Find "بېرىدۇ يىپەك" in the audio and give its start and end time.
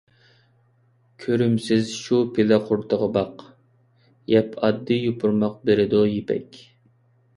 5.71-6.63